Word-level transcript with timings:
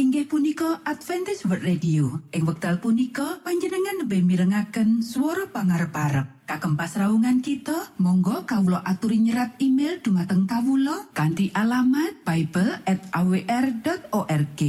inggih 0.00 0.24
punika 0.24 0.80
Adventist 0.88 1.44
World 1.44 1.60
Radio. 1.60 2.24
Ing 2.32 2.48
wekdal 2.48 2.80
punika 2.80 3.36
panjenengan 3.44 4.00
lebih 4.00 4.24
mirengaken 4.24 5.04
suara 5.04 5.44
pangarep 5.52 5.92
parep 5.92 6.26
kagem 6.48 6.72
pasraungan 6.72 7.44
kita 7.44 7.92
Monggo 8.00 8.48
Kawulo 8.48 8.80
aturi 8.80 9.20
nyerat 9.20 9.60
email 9.60 10.00
dumateng 10.00 10.48
Kawulo 10.48 11.12
kanti 11.12 11.52
alamat 11.52 12.24
Bible 12.24 12.80
at 12.88 13.12
awr.org 13.12 14.60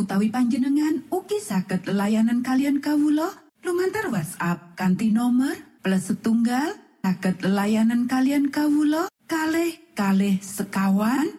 utawi 0.00 0.32
panjenengan 0.32 1.04
uki 1.12 1.38
saged 1.44 1.84
layanan 1.84 2.40
kalian 2.40 2.80
Kawulo 2.80 3.28
lumantar 3.60 4.08
WhatsApp 4.08 4.80
kanti 4.80 5.12
nomor 5.12 5.60
plus 5.84 6.08
setunggal 6.08 6.72
saged 7.04 7.44
layanan 7.44 8.08
kalian 8.08 8.48
Kawulo 8.48 9.12
kalh 9.28 9.76
kalh 9.92 10.40
sekawan 10.40 11.36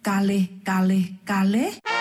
kalh 0.00 0.48
kalh 0.64 1.04
inggih 1.28 1.97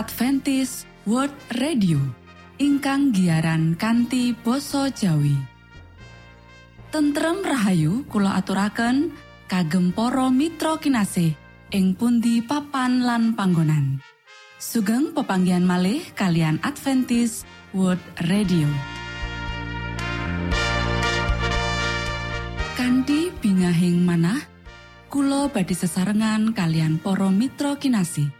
Adventist 0.00 0.88
World 1.04 1.36
Radio 1.60 2.00
ingkang 2.56 3.12
giaran 3.12 3.76
kanti 3.76 4.32
basa 4.32 4.88
Jawi. 4.88 5.36
Tentrem 6.88 7.44
Rahayu 7.44 8.08
Kulo 8.08 8.32
aturaken 8.32 9.12
kagem 9.44 9.92
poro 9.92 10.32
Mitra 10.32 10.80
kinasih 10.80 11.36
ing 11.76 12.00
pundi 12.00 12.40
papan 12.40 13.04
lan 13.04 13.36
panggonan. 13.36 14.00
Sugeng 14.56 15.12
pepanggian 15.12 15.68
malih 15.68 16.00
kalian 16.16 16.56
Adventist 16.64 17.44
World 17.76 18.00
Radio. 18.24 18.72
Kandi 22.72 23.36
bingahing 23.44 24.00
manah 24.00 24.40
Kulo 25.12 25.52
badi 25.52 25.76
sesarengan 25.76 26.56
kalian 26.56 26.96
poro 26.96 27.28
Mitra 27.28 27.76
kinasih 27.76 28.39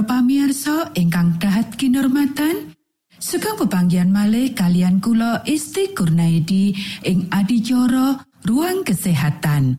para 0.00 0.16
pamirsa 0.16 0.96
ingkang 0.96 1.36
dahat 1.36 1.76
kinormatan 1.76 2.72
Sugeng 3.20 3.60
pepanggian 3.60 4.08
malih 4.08 4.56
kalian 4.56 4.96
kula 4.96 5.44
Isti 5.44 5.92
Kurnaidi 5.92 6.72
ing 7.04 7.28
adicara 7.28 8.16
ruang 8.48 8.80
kesehatan. 8.80 9.76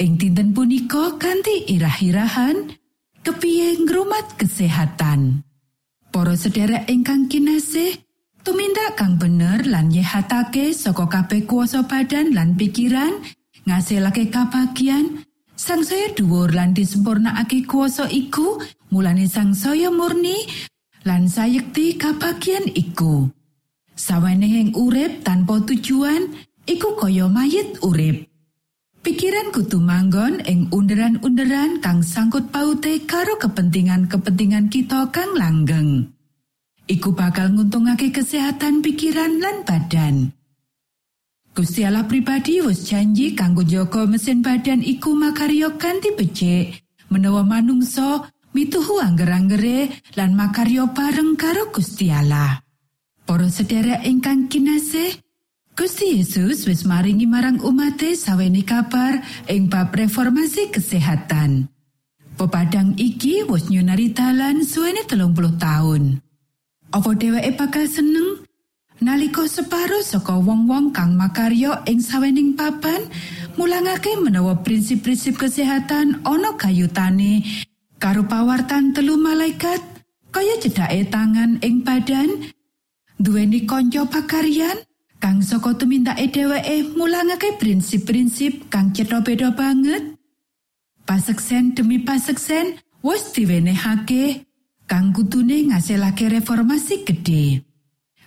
Ing 0.00 0.16
dinten 0.16 0.56
punika 0.56 1.20
kanthi 1.20 1.68
irah-irahan 1.68 2.72
kepiye 3.20 3.76
ngrumat 3.84 4.40
kesehatan. 4.40 5.44
Para 6.08 6.32
sederek 6.32 6.88
ingkang 6.88 7.28
kinasih 7.28 8.00
Tumindak 8.40 8.96
kang 8.96 9.20
bener 9.20 9.68
lan 9.68 9.92
nyehatake 9.92 10.72
saka 10.72 11.06
kabeh 11.12 11.44
kuasa 11.44 11.84
badan 11.86 12.34
lan 12.34 12.58
pikiran, 12.58 13.22
ngasilake 13.68 14.34
kabagian, 14.34 15.22
sang 15.56 15.82
saya 15.86 16.10
dhuwur 16.12 16.52
lan 16.52 16.74
disempurnakake 16.76 17.64
kuasa 17.68 18.10
iku, 18.10 18.60
mulane 18.92 19.28
sang 19.30 19.52
saya 19.56 19.88
murni 19.88 20.48
lan 21.06 21.26
sayekti 21.26 21.96
kabagian 21.96 22.68
iku. 22.72 23.30
Sawenehing 23.92 24.74
urip 24.74 25.22
tanpa 25.22 25.60
tujuan, 25.62 26.32
iku 26.64 26.96
kaya 26.96 27.28
mayit 27.28 27.78
urip. 27.84 28.26
Pikiran 29.02 29.50
kudu 29.50 29.82
manggon 29.82 30.38
ing 30.46 30.70
underan-underan 30.70 31.82
kang 31.82 32.06
sangkut 32.06 32.54
paute 32.54 33.02
karo 33.02 33.34
kepentingan-kepentingan 33.36 34.70
kita 34.70 35.10
kang 35.10 35.34
langgeng. 35.34 36.12
iku 36.92 37.14
bakal 37.14 37.48
nguntungake 37.54 38.10
kesehatan 38.12 38.84
pikiran 38.84 39.38
lan 39.40 39.64
badan. 39.64 40.34
Gusti 41.52 41.84
Allah 41.84 42.08
pribadi 42.08 42.64
wis 42.64 42.88
janji 42.88 43.36
kanggo 43.36 43.60
njaga 43.60 44.08
mesin 44.08 44.40
badan 44.40 44.80
iku 44.80 45.12
makarya 45.12 45.68
kanthi 45.76 46.16
becik 46.16 46.80
menawa 47.12 47.44
manungsa 47.44 48.24
mituhu 48.56 48.96
angger-anggere 49.04 49.92
lan 50.16 50.32
makarya 50.32 50.88
bareng 50.88 51.36
karo 51.36 51.68
Gusti 51.68 52.08
Allah. 52.08 52.56
Para 53.28 53.52
sedherek 53.52 54.00
ingkang 54.00 54.48
kinasih, 54.48 55.12
Gusti 55.76 56.20
Yesus 56.20 56.64
wis 56.64 56.88
maringi 56.88 57.28
marang 57.28 57.60
umate 57.60 58.16
saweni 58.16 58.64
kabar 58.64 59.20
ing 59.44 59.68
bab 59.68 59.92
reformasi 59.92 60.72
kesehatan. 60.72 61.68
Pepadang 62.40 62.96
iki 62.96 63.44
wis 63.44 63.68
nyunari 63.68 64.08
dalan 64.16 64.64
suwene 64.64 65.04
telung 65.04 65.36
puluh 65.36 65.52
tahun. 65.60 66.16
Apa 66.92 67.12
dheweke 67.12 67.56
bakal 67.60 67.84
seneng 67.88 68.41
nalika 69.02 69.44
separo 69.50 69.98
saka 70.00 70.38
wong-wong 70.38 70.94
kang 70.94 71.18
makarya 71.18 71.82
ing 71.90 71.98
sawening 71.98 72.54
papan 72.54 73.02
mulangake 73.58 74.14
menawa 74.22 74.62
prinsip-prinsip 74.62 75.34
kesehatan 75.34 76.22
ana 76.22 76.54
kayutane 76.54 77.42
karo 77.98 78.22
pawartan 78.24 78.94
telu 78.94 79.18
malaikat 79.18 79.82
kaya 80.30 80.54
cedake 80.62 81.10
tangan 81.10 81.58
ing 81.66 81.82
badan 81.82 82.48
duweni 83.18 83.66
kanca 83.66 84.06
pakaryan 84.06 84.78
kang 85.18 85.42
saka 85.42 85.74
tumindake 85.74 86.30
dheweke 86.30 86.94
mulangake 86.94 87.58
prinsip-prinsip 87.58 88.70
kang 88.70 88.94
cetha 88.94 89.18
beda 89.20 89.50
banget 89.52 90.14
paseksen 91.02 91.74
demi 91.74 91.98
paseksen 92.00 92.78
wis 93.02 93.34
diwenehake 93.34 94.46
kang 94.86 95.10
kutune 95.10 95.72
ngasilake 95.72 96.30
reformasi 96.30 97.02
gede. 97.02 97.71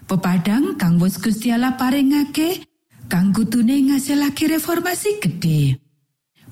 Pepadang 0.05 0.77
kang 0.77 1.01
wis 1.01 1.17
Gusti 1.17 1.49
Allah 1.49 1.73
paringake 1.81 2.61
kang 3.09 3.33
kutune 3.33 3.73
ngasilake 3.89 4.45
reformasi 4.45 5.17
gede. 5.17 5.81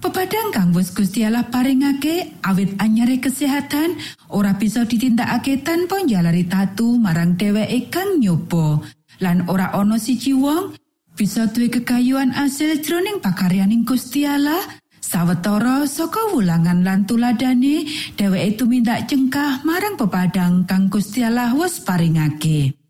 Pepadang 0.02 0.50
kang 0.50 0.74
wis 0.74 0.90
Gusti 0.90 1.22
Allah 1.22 1.46
paringake 1.54 2.42
awit 2.42 2.74
anyare 2.82 3.22
kesehatan 3.22 3.94
ora 4.34 4.58
bisa 4.58 4.90
ditindakake 4.90 5.62
tanpa 5.62 6.02
njalari 6.02 6.50
tatu 6.50 6.98
marang 6.98 7.38
dheweke 7.38 7.94
kang 7.94 8.18
nyoba 8.18 8.82
lan 9.22 9.46
ora 9.46 9.70
ana 9.78 10.02
siji 10.02 10.34
wong 10.34 10.74
bisa 11.14 11.46
duwe 11.54 11.70
kekayuan 11.70 12.34
asil 12.34 12.82
jroning 12.82 13.22
pakaryaning 13.22 13.86
Gusti 13.86 14.26
Allah 14.26 14.66
Sawetara 14.98 15.86
saka 15.86 16.34
wulangan 16.34 16.82
lan 16.82 17.06
tuladane 17.06 17.86
dheweke 18.18 18.58
tumindak 18.58 19.06
cengkah 19.06 19.62
marang 19.62 19.94
pepadang 19.94 20.66
kang 20.66 20.90
Gusti 20.90 21.22
Allah 21.22 21.54
wis 21.54 21.78
paringake. 21.86 22.83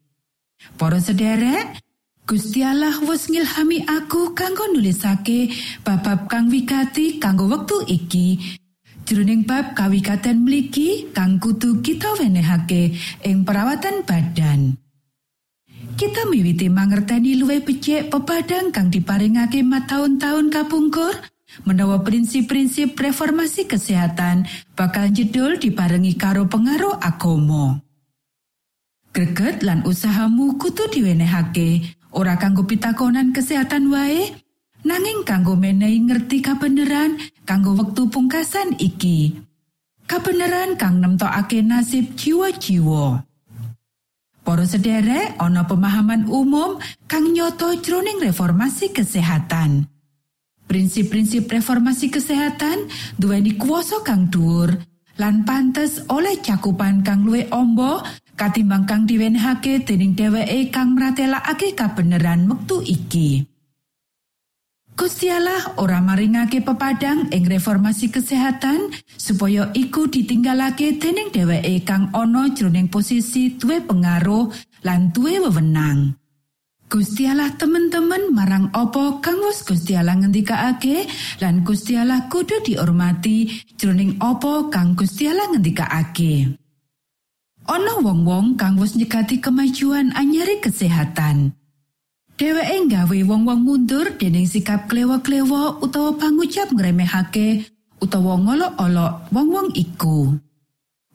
Para 0.79 0.97
sederek, 0.97 1.83
Gusti 2.23 2.63
Allah 2.63 2.95
wis 3.03 3.27
ngilhami 3.27 3.83
aku 3.83 4.31
kanggo 4.31 4.71
nulisake 4.71 5.51
bab 5.83 6.31
kang 6.31 6.47
wigati 6.47 7.19
kanggo 7.19 7.51
wektu 7.51 7.83
iki. 7.83 8.39
Jroning 9.03 9.43
bab 9.43 9.75
kawikaten 9.75 10.47
mligi 10.47 11.11
kang 11.11 11.35
kudu 11.35 11.83
kita 11.83 12.15
wenehake 12.15 12.95
ing 13.27 13.43
perawatan 13.43 14.07
badan. 14.07 14.79
Kita 15.99 16.23
miwiti 16.31 16.71
mangerteni 16.71 17.35
luwih 17.35 17.59
becik 17.59 18.07
pepadang 18.07 18.71
kang 18.71 18.87
diparingake 18.87 19.59
mataun-taun 19.59 20.47
kapungkur 20.47 21.11
menawa 21.67 21.99
prinsip-prinsip 22.01 22.95
reformasi 22.95 23.67
kesehatan 23.67 24.47
bakal 24.79 25.11
jedul 25.11 25.59
diparengi 25.59 26.15
karo 26.15 26.47
pengaruh 26.47 27.03
agomo. 27.03 27.82
Greget 29.13 29.61
lan 29.61 29.85
usahamu 29.85 30.57
kutu 30.57 30.89
diwenehake 30.89 31.85
ora 32.17 32.33
kanggo 32.33 32.65
pitakonan 32.65 33.29
kesehatan 33.29 33.93
wae, 33.93 34.33
nanging 34.81 35.21
kanggo 35.21 35.53
menehi 35.53 36.01
ngerti 36.01 36.41
kabeneran 36.41 37.21
kanggo 37.45 37.77
wektu 37.77 38.09
pungkasan 38.09 38.73
iki. 38.81 39.37
Kabeneran 40.09 40.81
kang 40.81 40.97
nemtokake 40.97 41.61
nasib 41.61 42.17
jiwa-jiwa. 42.17 43.21
Para 44.41 44.65
sederek 44.65 45.37
ana 45.37 45.61
pemahaman 45.69 46.25
umum 46.25 46.81
kang 47.05 47.29
nyoto 47.37 47.69
jroning 47.85 48.17
reformasi 48.17 48.97
kesehatan. 48.97 49.85
Prinsip-prinsip 50.65 51.45
reformasi 51.53 52.09
kesehatan 52.09 52.89
duweni 53.21 53.61
kuasa 53.61 54.01
kang 54.01 54.33
dhuwur 54.33 54.73
lan 55.21 55.45
pantes 55.45 56.01
oleh 56.09 56.41
cakupan 56.41 57.05
kang 57.05 57.21
luwih 57.21 57.45
ombo 57.53 58.01
katimbang 58.33 58.85
kang 58.89 59.05
diwenehake 59.05 59.85
dening 59.85 60.17
dheweke 60.17 60.73
kang 60.73 60.97
mratelakake 60.97 61.77
kabeneran 61.77 62.49
wektu 62.49 62.81
iki. 62.81 63.29
Gusti 64.93 65.25
Allah 65.25 65.73
ora 65.81 65.97
maringake 66.05 66.61
pepadang 66.61 67.33
ing 67.33 67.49
reformasi 67.49 68.13
kesehatan 68.13 68.93
supaya 69.17 69.73
iku 69.73 70.05
ditinggalake 70.05 71.01
dening 71.01 71.33
dheweke 71.33 71.81
kang 71.81 72.13
ana 72.13 72.53
jroning 72.53 72.93
posisi 72.93 73.57
duwe 73.57 73.81
pengaruh 73.81 74.53
lan 74.85 75.09
duwe 75.09 75.41
wewenang. 75.41 76.13
Gusti 76.93 77.25
Allah 77.25 77.49
temen-temen 77.57 78.29
marang 78.37 78.69
opo 78.69 79.17
kang 79.17 79.41
wis 79.49 79.65
Gusti 79.65 79.97
Allah 79.97 80.13
ngendikake 80.13 81.09
lan 81.41 81.65
Gusti 81.65 81.97
Allah 81.97 82.29
kudu 82.29 82.61
dihormati 82.61 83.49
jroning 83.73 84.21
opo 84.21 84.69
kang 84.69 84.93
Gusti 84.93 85.25
Allah 85.25 85.57
ngendikake. 85.57 86.62
Ana 87.63 87.99
wong-wong 88.03 88.59
kang 88.59 88.75
wis 88.75 88.95
nyekati 88.99 89.39
kemajuan 89.39 90.11
anyari 90.13 90.59
kesehatan. 90.59 91.55
Dheweke 92.35 92.75
nggawe 92.89 93.17
wong-wong 93.23 93.61
mundur 93.63 94.19
dening 94.19 94.49
sikap 94.49 94.89
klewo-klewo 94.91 95.79
utawa 95.79 96.17
pangucap 96.19 96.73
ngremehake 96.73 97.69
utawa 98.03 98.35
ngolok-olok 98.41 99.31
wong-wong 99.31 99.69
iku. 99.79 100.35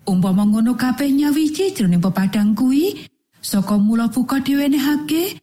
Umpama 0.09 0.49
ngono 0.49 0.73
kabeh 0.73 1.13
nyawiji 1.13 1.77
jroning 1.77 2.01
pepadang 2.01 2.57
kuwi, 2.57 2.97
saka 3.45 3.77
mula 3.77 4.09
buka 4.09 4.41
diwenehake, 4.41 5.37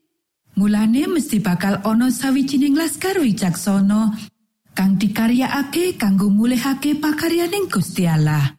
Mulane 0.56 1.04
mesti 1.12 1.44
bakal 1.44 1.84
ana 1.84 2.08
sawijining 2.08 2.80
laskar 2.80 3.20
wicaksana 3.20 4.16
kang 4.72 4.96
dikaryakake 4.96 6.00
kanggo 6.00 6.32
mulihake 6.32 6.96
pakaryaning 6.96 7.68
Gusti 7.68 8.08
Allah. 8.08 8.56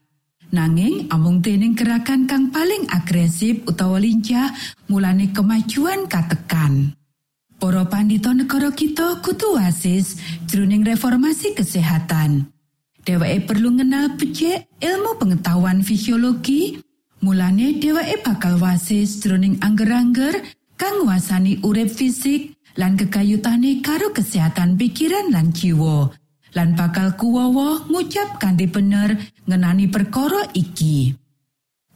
Nanging 0.56 1.12
amung 1.12 1.44
dening 1.44 1.76
gerakan 1.76 2.24
kang 2.24 2.48
paling 2.48 2.88
agresif 2.88 3.60
utawa 3.68 4.00
lincah, 4.00 4.56
mulane 4.88 5.28
kemajuan 5.28 6.08
katekan. 6.08 6.96
Para 7.60 7.84
pandhita 7.84 8.32
negara 8.32 8.72
kita 8.72 9.20
kutu 9.20 9.60
wasis 9.60 10.16
jroning 10.48 10.80
reformasi 10.80 11.52
kesehatan. 11.52 12.56
dheweke 13.06 13.46
perlu 13.46 13.78
ngenal 13.78 14.18
becik 14.18 14.66
ilmu 14.82 15.14
pengetahuan 15.22 15.78
fisiologi 15.86 16.82
mulane 17.22 17.78
dheweke 17.78 18.26
bakal 18.26 18.58
wasis 18.58 19.22
jroning 19.22 19.62
angger-angger 19.62 20.42
kang 20.74 21.06
nguasani 21.06 21.62
urip 21.62 21.86
fisik 21.86 22.58
lan 22.74 22.98
kekayutane 22.98 23.78
karo 23.78 24.10
kesehatan 24.10 24.74
pikiran 24.74 25.30
lan 25.30 25.54
jiwa 25.54 26.10
lan 26.56 26.72
bakal 26.72 27.12
kuwowo 27.20 27.84
ngucap 27.92 28.40
kanthi 28.40 28.64
bener 28.64 29.12
ngenani 29.44 29.92
perkara 29.92 30.48
iki. 30.56 31.12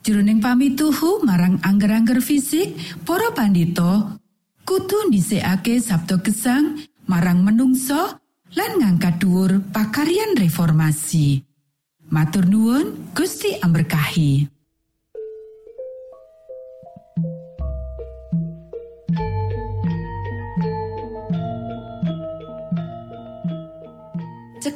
Jroning 0.04 0.44
pamituhu 0.44 1.24
marang 1.24 1.56
angger-angger 1.64 2.20
fisik 2.20 2.76
para 3.08 3.32
pandito 3.32 4.20
kudu 4.68 5.08
dhisikake 5.08 5.80
sabdo 5.80 6.20
gesang 6.20 6.76
marang 7.08 7.40
menungso 7.40 8.20
lan 8.52 8.70
ngangkat 8.84 9.16
dhuwur 9.16 9.64
pakaryan 9.72 10.36
reformasi. 10.36 11.40
Matur 12.12 12.44
nuwun 12.44 13.12
Gusti 13.16 13.56
amberkahi 13.64 14.59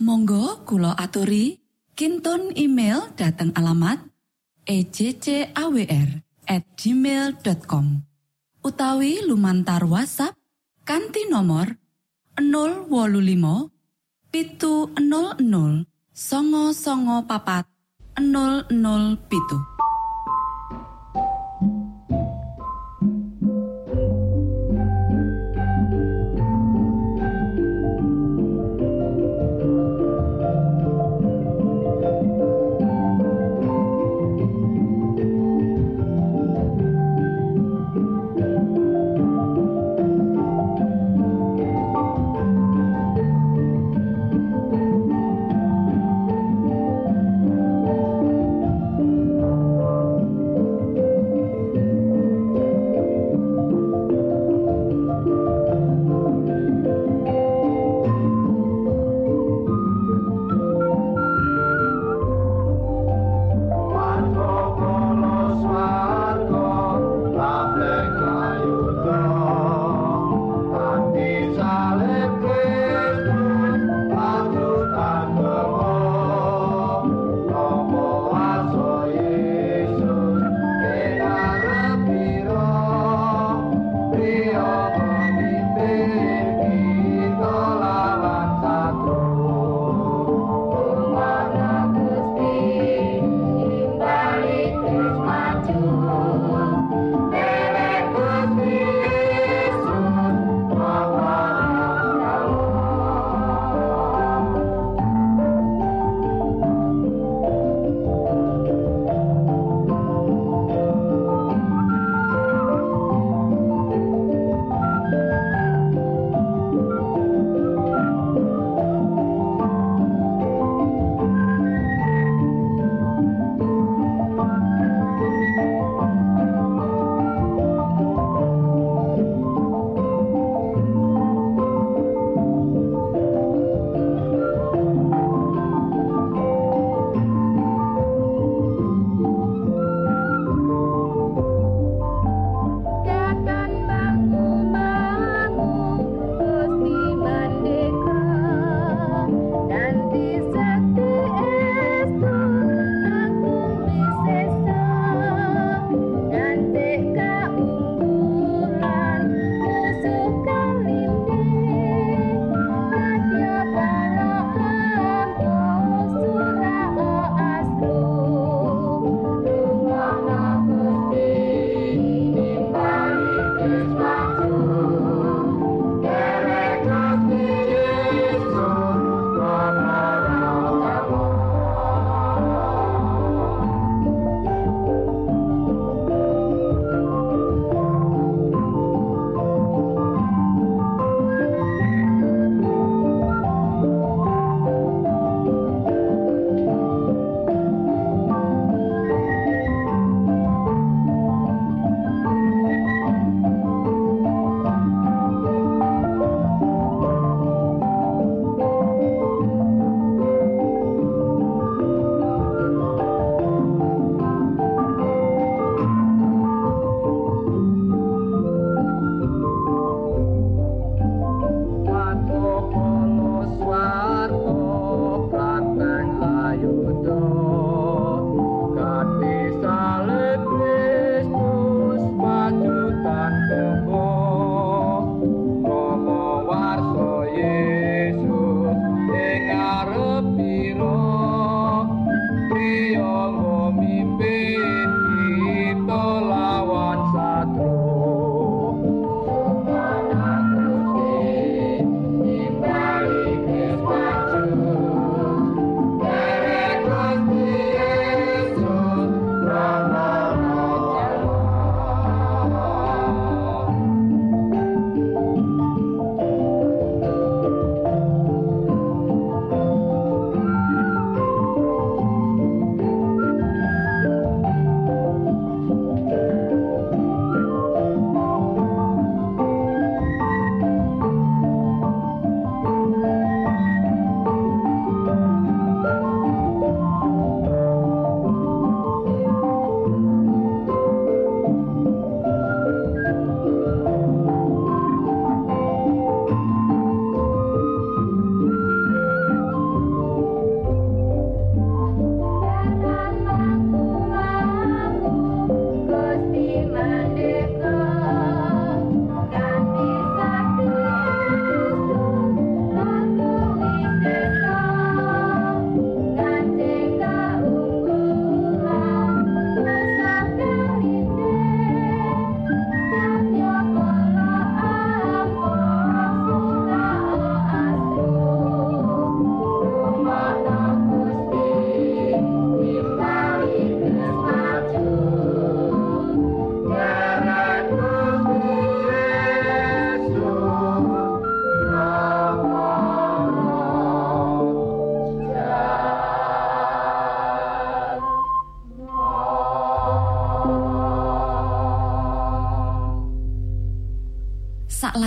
Monggo 0.00 0.66
Kulo 0.68 0.92
aturi. 0.92 1.56
Kinton 1.96 2.52
email 2.52 3.08
dateng 3.16 3.56
alamat 3.56 3.96
ejcawr@ 4.68 6.26
gmail.com 6.76 7.86
utawi 8.60 9.24
lumantar 9.24 9.82
WhatsApp 9.88 10.36
kanti 10.84 11.24
nomor 11.32 11.72
025 12.36 13.72
pitu 14.28 14.92
00 14.92 15.88
songo 16.12 16.64
songo 16.76 17.24
papat 17.24 17.64
00 18.20 18.68
pitu 19.32 19.58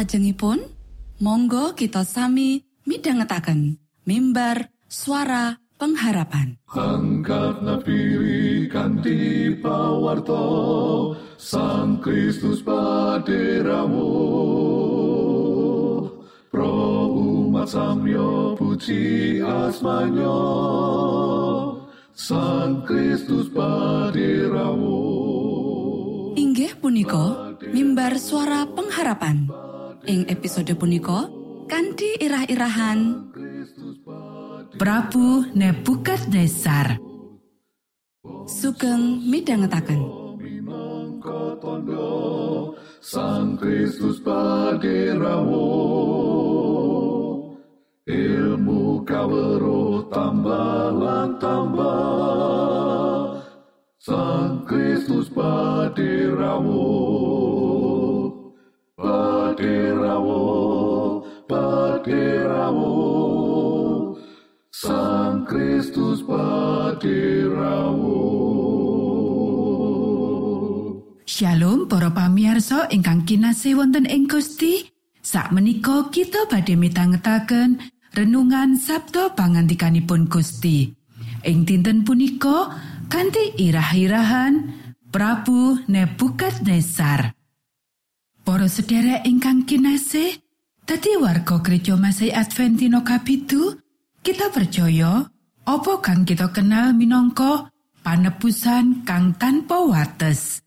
Saklajengipun, 0.10 0.66
monggo 1.22 1.78
kita 1.78 2.02
sami 2.02 2.66
midhangetaken 2.90 3.78
mimbar 4.10 4.74
suara 4.90 5.62
pengharapan. 5.78 6.58
Angkat 6.74 7.62
napi 7.62 8.66
kanthi 8.74 9.54
pawarto 9.62 11.14
Sang 11.38 12.02
Kristus 12.02 12.66
paderamu. 12.66 14.10
Pro 16.50 16.74
umat 17.14 17.70
samyo 17.70 18.58
puji 18.58 19.38
asmanyo 19.46 20.42
Sang 22.18 22.82
Kristus 22.82 23.46
paderamu. 23.54 25.06
Inggih 26.34 26.82
punika 26.82 27.54
mimbar 27.70 28.18
suara 28.18 28.66
pengharapan 28.74 29.59
ing 30.10 30.26
episode 30.26 30.74
punika 30.74 31.30
kanthi 31.70 32.18
irah-irahan. 32.18 33.30
Prabu 34.82 35.46
Nebukadnezar. 35.54 36.98
Sugeng 38.50 39.22
tondo 41.62 42.74
Sang 42.98 43.54
Kristus 43.62 44.18
paderamu 44.26 45.70
Ilmu 48.10 49.06
kawero 49.06 50.10
tambah 50.10 50.90
tambah. 51.38 53.46
Sang 54.02 54.66
Kristus 54.66 55.30
paderamu 55.30 56.90
Paderamu 59.60 61.20
Paderamu 61.44 62.96
Sang 64.72 65.44
Kristus 65.44 66.24
paderamu 66.24 68.24
Shalom 71.28 71.92
para 71.92 72.08
pamiarsa 72.08 72.88
ingkang 72.88 73.28
kinasih 73.28 73.76
wonten 73.76 74.08
ing 74.08 74.32
Gusti. 74.32 74.88
Sakmenika 75.20 76.08
kita 76.08 76.48
badhe 76.48 76.80
mitangetaken 76.80 77.84
renungan 78.16 78.80
Sabto 78.80 79.36
pangantikanipun 79.36 80.32
Gusti. 80.32 80.88
Ing 81.44 81.68
dinten 81.68 82.08
punika 82.08 82.80
kanthi 83.12 83.60
irah-irahan 83.60 84.72
Prabu 85.12 85.84
Nebukadnezar 85.92 87.39
Para 88.50 88.66
sedherek 88.66 89.30
ingkang 89.30 89.62
kinasih 89.62 90.42
dadi 90.82 91.14
warga 91.22 91.62
gereja 91.62 91.94
Masih 91.94 92.34
Adventino 92.34 93.06
Kapitu 93.06 93.78
kita 94.26 94.50
percaya 94.50 95.22
apa 95.70 95.94
kang 96.02 96.26
kita 96.26 96.50
kenal 96.50 96.98
minangka 96.98 97.70
panebusan 98.02 99.06
kang 99.06 99.38
tanpa 99.38 99.86
wates. 99.86 100.66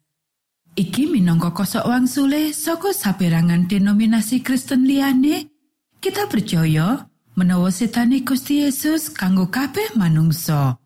Iki 0.78 1.10
minangka 1.10 1.50
kosok 1.50 1.90
wangsule 1.90 2.54
saka 2.54 2.94
saperangan 2.94 3.66
denominasi 3.66 4.46
Kristen 4.46 4.86
liyane, 4.86 5.50
kita 5.98 6.30
percaya 6.30 7.10
menawa 7.34 7.74
setane 7.74 8.22
Gusti 8.22 8.62
Yesus 8.62 9.10
kanggo 9.10 9.50
kabeh 9.50 9.98
manungsa. 9.98 10.78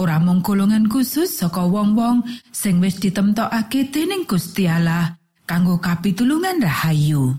Ora 0.00 0.16
mung 0.16 0.40
golongan 0.40 0.88
khusus 0.88 1.28
saka 1.28 1.60
wong-wong 1.68 2.24
sing 2.56 2.80
wis 2.80 2.96
ditemtokake 2.96 3.92
dening 3.92 4.24
Gusti 4.24 4.64
Allah 4.64 5.17
kanggo 5.48 5.80
kapitulungan 5.80 6.60
rahayu. 6.60 7.32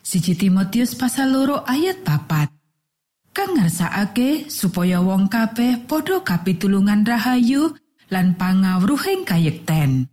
Siji 0.00 0.32
Timotius 0.32 0.96
pasal 0.96 1.36
loro 1.36 1.60
ayat 1.68 2.00
papat. 2.00 2.48
Kang 3.36 3.60
ngersakake 3.60 4.48
supaya 4.48 5.04
wong 5.04 5.28
kabeh 5.28 5.84
padha 5.84 6.24
kapitulungan 6.24 7.04
rahayu 7.04 7.76
lan 8.08 8.32
pangawruhing 8.40 9.28
kayekten. 9.28 10.08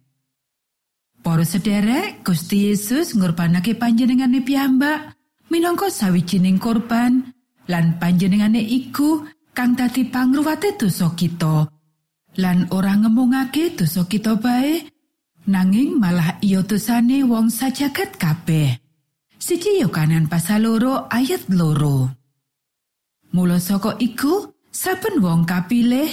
Para 1.23 1.41
sederek, 1.41 2.21
Gusti 2.21 2.69
Yesus 2.69 3.17
ngorbanake 3.17 3.73
panjenengane 3.80 4.45
piyambak 4.45 5.17
minangka 5.49 5.89
sawijining 5.89 6.62
korban 6.62 7.34
lan 7.65 7.97
panjenengane 7.97 8.62
iku 8.62 9.25
kang 9.56 9.73
dadi 9.73 10.06
pangruwate 10.06 10.78
dosa 10.78 11.15
kita. 11.17 11.65
Lan 12.36 12.67
ora 12.69 12.93
ngemungake 12.99 13.73
dosa 13.73 14.06
kita 14.06 14.38
bae, 14.38 14.86
nanging 15.45 15.97
malah 15.97 16.38
iya 16.41 16.62
dosane 16.65 17.21
wong 17.25 17.49
sajagat 17.49 18.17
kabeh. 18.17 18.77
Siji 19.38 19.81
Yohanan 19.81 20.25
pasal 20.25 20.65
loro 20.65 21.05
ayat 21.10 21.45
loro. 21.53 22.10
Mula 23.36 23.62
saka 23.62 23.93
iku, 24.01 24.49
saben 24.73 25.21
wong 25.21 25.45
kapilih 25.45 26.08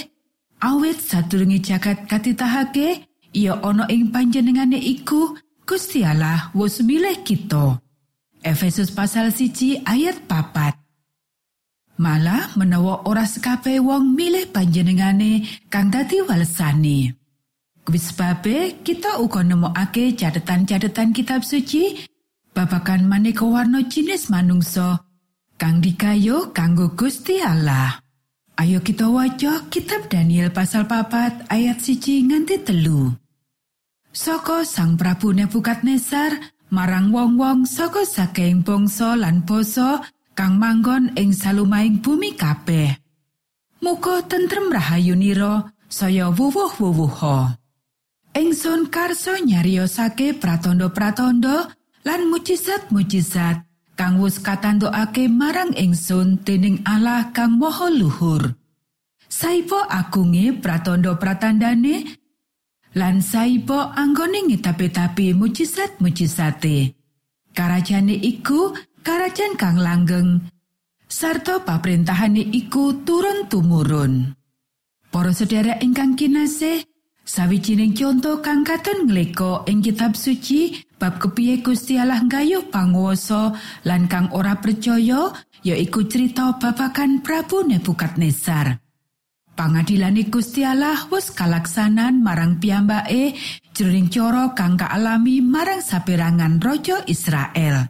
awit 0.61 1.01
sadurunge 1.01 1.59
jagat 1.63 2.05
katitahake, 2.05 3.09
ia 3.33 3.57
ana 3.63 3.89
ing 3.89 4.13
panjenengane 4.13 4.77
iku 4.77 5.33
Gusti 5.63 6.03
Allah 6.03 6.51
wis 6.53 6.83
milih 6.83 7.23
kita. 7.23 7.79
Efesus 8.43 8.91
pasal 8.91 9.31
siji 9.31 9.79
ayat 9.87 10.27
papat. 10.27 10.75
Malah 11.95 12.51
menawa 12.59 13.07
ora 13.07 13.23
sekabeh 13.23 13.79
wong 13.79 14.19
milih 14.19 14.51
panjenengane 14.51 15.47
kang 15.71 15.87
dadi 15.87 16.19
walesane. 16.27 17.22
Kuwi 17.83 17.99
sebabe 17.99 18.79
kita 18.79 19.19
uga 19.19 19.43
nemokake 19.43 20.15
catetan-catetan 20.15 21.11
kitab 21.11 21.43
suci 21.43 22.07
babagan 22.55 23.03
maneka 23.03 23.43
warna 23.43 23.83
jinis 23.83 24.31
manungsa 24.31 25.03
kang 25.59 25.83
dikayo 25.83 26.55
kanggo 26.55 26.95
Gusti 26.95 27.43
Allah. 27.43 27.99
Ayo 28.55 28.79
kita 28.79 29.11
waca 29.11 29.67
kitab 29.67 30.07
Daniel 30.07 30.53
pasal 30.55 30.87
papat 30.87 31.43
ayat 31.51 31.83
siji 31.83 32.23
nganti 32.23 32.63
telu. 32.63 33.11
Saka 34.13 34.63
sang 34.63 34.95
Prabu 34.95 35.35
Nebukadnezar 35.35 36.37
marang 36.71 37.11
wong-wong 37.11 37.65
saka 37.65 38.07
saking 38.07 38.63
bangsa 38.63 39.17
lan 39.17 39.43
basa 39.43 40.05
kang 40.37 40.55
manggon 40.55 41.11
ing 41.19 41.35
salumaing 41.35 41.99
bumi 41.99 42.37
kabeh. 42.37 42.95
Muga 43.83 44.23
tentrem 44.23 44.71
rahayunira 44.71 45.73
saya 45.91 46.31
wuwuh-wuwuha. 46.31 47.62
Ingsun 48.33 48.89
karso 48.89 49.37
nyariosake 49.37 50.41
pratandha-pratandha 50.41 51.69
lan 52.01 52.21
mujizat-mujizat 52.33 53.61
kang 53.93 54.17
wis 54.25 54.41
katandokake 54.41 55.29
marang 55.29 55.69
ingsun 55.77 56.41
dening 56.41 56.81
Allah 56.81 57.29
kang 57.29 57.61
Maha 57.61 57.93
Luhur. 57.93 58.57
Saipo 59.29 59.77
agunge 59.85 60.49
pratandha-pratandane 60.57 61.95
lan 62.97 63.21
saipo 63.21 63.93
anggone 63.93 64.49
ngitapi-tapi 64.49 65.37
mujizat-mujizate. 65.37 66.97
Karajane 67.53 68.17
iku 68.17 68.73
karajan 69.05 69.53
kang 69.61 69.77
langgeng 69.77 70.41
sarta 71.05 71.61
paprentahane 71.61 72.49
iku 72.49 73.05
turun 73.05 73.45
tumurun. 73.45 74.33
Para 75.13 75.29
sedherek 75.29 75.85
ingkang 75.85 76.17
kinasih, 76.17 76.81
sawijining 77.23 77.95
conto 77.95 78.43
kang 78.43 78.67
katon 78.67 79.07
ngleko 79.07 79.63
ing 79.71 79.79
kitab 79.79 80.13
suci 80.13 80.83
bab 80.99 81.19
kepiye 81.19 81.63
Gusti 81.63 81.95
Allah 81.95 82.19
nggayuh 82.23 82.67
panguwasa 82.67 83.55
lan 83.87 84.11
kang 84.11 84.31
ora 84.35 84.59
percaya 84.59 85.31
yaiku 85.63 86.05
cerita 86.07 86.59
babakan 86.59 87.23
Prabu 87.23 87.63
Nebukadnezar. 87.63 88.83
Pangadilane 89.53 90.27
Gusti 90.33 90.65
Allah 90.65 91.07
wis 91.13 91.29
kalaksanan 91.29 92.19
marang 92.25 92.57
piyambake 92.57 93.37
jroning 93.71 94.09
cara 94.09 94.51
kang 94.57 94.75
kaalami 94.75 95.45
marang 95.45 95.79
saperangan 95.79 96.57
raja 96.57 97.05
Israel. 97.05 97.87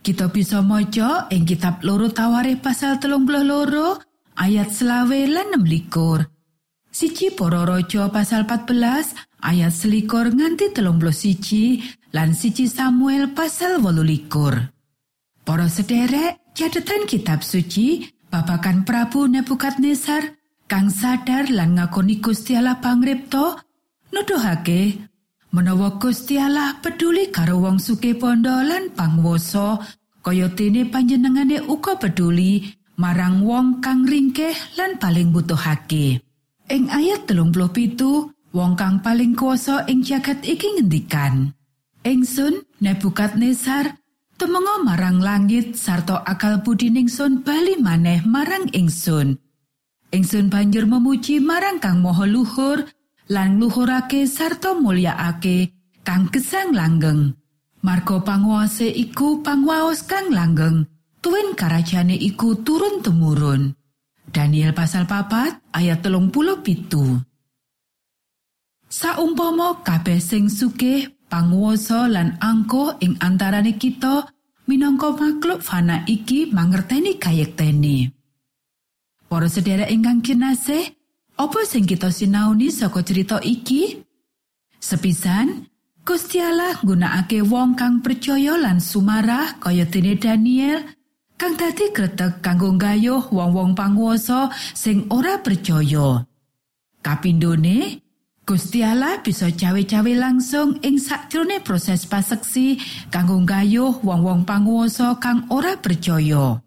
Kita 0.00 0.32
bisa 0.32 0.64
maca 0.64 1.28
ing 1.28 1.44
kitab 1.44 1.84
loro 1.84 2.08
taware 2.08 2.56
pasal 2.56 2.96
telung 2.96 3.28
loro 3.28 4.00
ayat 4.40 4.72
selawe 4.72 5.20
lan 5.28 5.60
16. 5.60 6.39
Siji 6.90 7.30
para 7.30 7.62
raja 7.62 8.10
pasal 8.10 8.50
14 8.50 9.14
ayat 9.46 9.70
selikur 9.70 10.34
nganti 10.34 10.74
telung 10.74 10.98
siji 11.14 11.78
lan 12.10 12.34
siji 12.34 12.66
Samuel 12.66 13.30
pasal 13.30 13.78
wolulikur. 13.78 14.58
Para 15.46 15.70
sederek 15.70 16.42
catatan 16.50 17.06
kitab 17.06 17.46
suci 17.46 18.10
babakan 18.26 18.82
Prabu 18.82 19.30
Nebukadnezar 19.30 20.34
kang 20.66 20.90
sadar 20.90 21.46
lan 21.46 21.78
ngakoni 21.78 22.18
Gusti 22.18 22.58
Allah 22.58 22.82
pangripto 22.82 23.54
nuduhake 24.10 24.98
menawa 25.54 25.94
peduli 25.98 27.30
karo 27.30 27.62
wong 27.62 27.78
suke 27.78 28.18
pondo 28.18 28.54
lan 28.66 28.90
pangwoso 28.98 29.78
kaya 30.26 30.50
dene 30.50 30.90
panjenengane 30.90 31.62
uga 31.70 31.94
peduli 32.02 32.66
marang 32.98 33.46
wong 33.46 33.78
kang 33.78 34.02
ringkeh 34.02 34.74
lan 34.74 34.98
paling 34.98 35.30
butuhake. 35.30 36.29
Ing 36.70 36.86
ayat 36.86 37.26
telung 37.26 37.50
puluh 37.50 37.74
pitu, 37.74 38.30
wong 38.54 38.78
kang 38.78 39.02
paling 39.02 39.34
kuasa 39.34 39.90
ing 39.90 40.06
jagat 40.06 40.38
iki 40.46 40.78
ngendikan. 40.78 41.50
Ingsun 42.06 42.62
Nebukadnezar 42.78 43.98
Temengo 44.38 44.80
marang 44.86 45.18
langit 45.20 45.76
sarta 45.76 46.24
akal 46.24 46.62
budi 46.62 46.88
ningsun 46.88 47.42
bali 47.44 47.76
maneh 47.76 48.24
marang 48.24 48.70
ingsun. 48.70 49.36
Ingsun 50.14 50.48
banjur 50.48 50.86
memuji 50.86 51.44
marang 51.44 51.76
Kang 51.76 52.00
Maha 52.00 52.24
Luhur 52.24 52.86
lan 53.28 53.60
luhurake 53.60 54.24
sarta 54.24 54.72
mulyaake 54.72 55.74
kang 56.06 56.30
gesang 56.32 56.72
langgeng. 56.72 57.34
Marga 57.82 58.22
panguwase 58.22 58.88
iku 58.88 59.42
panguwaos 59.42 60.06
kang 60.06 60.32
langgeng. 60.32 60.88
Tuwin 61.20 61.52
karajane 61.52 62.16
iku 62.16 62.62
turun 62.64 63.04
temurun. 63.04 63.76
Daniel 64.30 64.70
pasal 64.70 65.10
papat 65.10 65.58
ayat 65.74 66.06
telung 66.06 66.30
puluh 66.30 66.62
pitu. 66.62 67.18
Saumpama 68.86 69.82
kabeh 69.82 70.22
sing 70.22 70.46
sugih 70.46 71.10
panguwasa 71.26 72.06
lan 72.06 72.38
angko 72.38 72.94
ing 73.02 73.18
antarane 73.22 73.74
kita 73.74 74.30
minangka 74.70 75.10
makhluk 75.14 75.62
fana 75.62 76.06
iki 76.06 76.46
mangerteni 76.50 77.18
kayektene. 77.18 78.14
Para 79.30 79.46
sedherek 79.46 79.90
ingkang 79.90 80.22
kinasih, 80.22 80.90
apa 81.38 81.60
sing 81.66 81.86
kita 81.86 82.10
sinauni 82.10 82.70
saka 82.70 83.02
cerita 83.06 83.38
iki? 83.42 84.02
Sepisan, 84.78 85.70
Gusti 86.02 86.42
Allah 86.42 86.78
nggunakake 86.82 87.46
wong 87.46 87.78
kang 87.78 88.02
percaya 88.02 88.58
lan 88.58 88.82
sumarah 88.82 89.58
kaya 89.62 89.86
dene 89.86 90.18
Daniel 90.18 90.82
kang 91.40 91.56
dadi 91.56 91.88
gretek 91.88 92.44
kanggo 92.44 92.76
gayuh 92.76 93.24
wong-wong 93.32 93.72
panguwasa 93.72 94.52
sing 94.76 95.08
ora 95.08 95.40
percaya. 95.40 96.28
Kapindone, 97.00 98.04
Gusti 98.44 98.84
Allah 98.84 99.24
bisa 99.24 99.48
cawe-cawe 99.48 100.12
langsung 100.20 100.76
ing 100.84 101.00
sakjroning 101.00 101.64
proses 101.64 102.04
paseksi 102.04 102.76
kanggo 103.08 103.40
gayuh 103.40 104.04
wong-wong 104.04 104.44
panguwasa 104.44 105.16
kang 105.16 105.48
ora 105.48 105.80
percaya. 105.80 106.60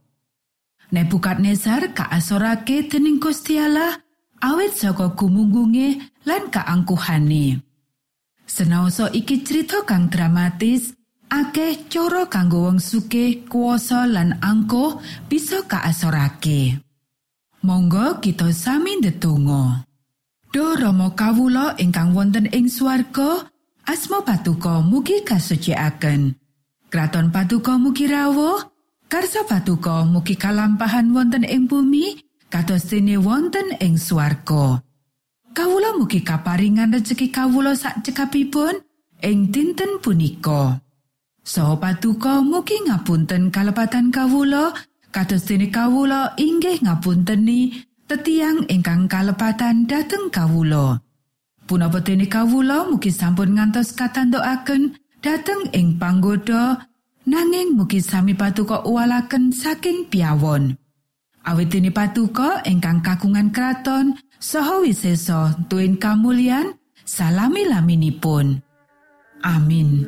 Nebukadnezar 0.89 1.93
kaasorake 1.93 2.89
dening 2.89 3.21
Gusti 3.21 3.61
Allah 3.61 4.01
awit 4.41 4.73
saka 4.73 5.13
gumunggunge 5.13 6.01
lan 6.25 6.49
kaangkuhane. 6.49 7.61
Senaosa 8.49 9.13
iki 9.13 9.45
cerita 9.45 9.85
kang 9.85 10.09
dramatis, 10.09 10.97
akeh 11.33 11.89
cara 11.89 12.29
kanggo 12.29 12.69
wong 12.69 12.77
sugih, 12.77 13.49
kuasa 13.49 14.05
lan 14.05 14.37
angkuh 14.37 15.01
bisa 15.25 15.65
kaasorake. 15.65 16.77
Monggo 17.65 18.21
kita 18.21 18.53
sami 18.53 19.01
ndedonga. 19.01 19.87
Do 20.53 20.77
Rama 20.77 21.17
kawula 21.17 21.73
ingkang 21.81 22.13
wonten 22.13 22.45
ing 22.53 22.69
swarga, 22.69 23.49
asma 23.89 24.21
patuko 24.21 24.85
mugi 24.85 25.25
kasucikaken. 25.25 26.37
Kraton 26.93 27.33
patuko 27.33 27.81
mugi 27.81 28.05
rawuh, 28.05 28.61
karsa 29.09 29.41
patuko 29.49 30.05
mugi 30.05 30.37
kalampahan 30.37 31.09
wonten 31.09 31.41
ing 31.41 31.65
bumi, 31.65 32.21
kados 32.53 32.85
dene 32.93 33.17
wonten 33.17 33.73
ing 33.81 33.97
swarga. 33.97 34.77
Kawula 35.57 35.97
mugi 35.97 36.21
kaparingan 36.21 36.93
rejeki 36.93 37.33
kawula 37.33 37.73
sak 37.73 38.05
cekapipun 38.05 38.77
ing 39.25 39.49
dinten 39.49 39.97
punika. 39.97 40.77
Saha 41.43 41.75
patuko 41.75 42.39
mugi 42.39 42.79
ngapunten 42.87 43.51
kalepatan 43.51 44.15
kawula, 44.15 44.71
kados 45.11 45.43
dene 45.43 45.67
kawula 45.67 46.31
inggih 46.39 46.79
ngapunteni 46.79 47.83
tetiang 48.07 48.63
ingkang 48.71 49.11
kalepatan 49.11 49.83
dhateng 49.83 50.31
kawulo. 50.31 51.03
Punapa 51.67 51.99
dene 51.99 52.31
kawulo 52.31 52.95
mugi 52.95 53.11
sampun 53.11 53.59
ngantos 53.59 53.91
katandokaken 53.91 54.95
dhateng 55.19 55.67
ing 55.75 55.99
panggoda 55.99 56.87
nanging 57.27 57.75
mugi 57.75 57.99
sami 57.99 58.39
patuko 58.39 58.79
uwalaken 58.87 59.51
saking 59.51 60.07
piawon. 60.07 60.79
Awit 61.43 61.75
dene 61.75 61.91
patuko 61.91 62.63
ingkang 62.63 63.03
kagungan 63.03 63.51
kraton 63.51 64.15
saha 64.39 64.79
wiseso 64.79 65.51
tuwin 65.67 65.99
kamulyan 65.99 66.71
salami 67.03 67.67
laminipun. 67.67 68.63
Amin. 69.43 70.07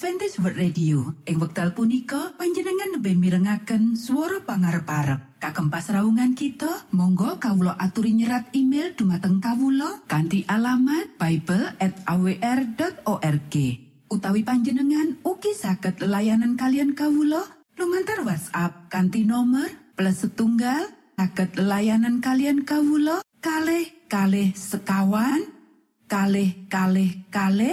Adventist 0.00 0.40
World 0.40 0.56
Radio. 0.56 1.12
Ing 1.28 1.44
wekdal 1.44 1.76
punika 1.76 2.32
panjenengan 2.40 2.96
lebih 2.96 3.20
mirengaken 3.20 4.00
suara 4.00 4.40
pangarep-arep. 4.40 5.36
Kagem 5.36 5.68
pasraungan 5.68 6.32
kita, 6.32 6.88
monggo 6.96 7.36
kawula 7.36 7.76
aturi 7.76 8.16
nyerat 8.16 8.48
email 8.56 8.96
dumateng 8.96 9.44
kawula 9.44 10.00
kanthi 10.08 10.48
alamat 10.48 11.20
bible@awr.org. 11.20 13.54
Utawi 14.08 14.40
panjenengan 14.40 15.20
ugi 15.20 15.52
saged 15.52 16.00
layanan 16.00 16.56
kalian 16.56 16.96
kawula 16.96 17.44
lumantar 17.76 18.24
WhatsApp 18.24 18.88
kanthi 18.88 19.28
nomor 19.28 19.68
plus 20.00 20.24
setunggal 20.24 20.96
saged 21.20 21.60
layanan 21.60 22.24
kalian 22.24 22.64
kawula 22.64 23.20
kalih 23.44 23.84
kalih 24.08 24.48
sekawan 24.56 25.44
kalih 26.08 26.56
kalih 26.72 27.20
kalih 27.28 27.68